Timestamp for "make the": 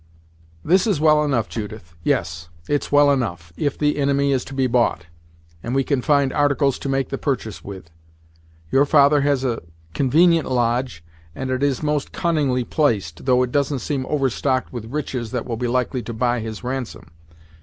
6.89-7.19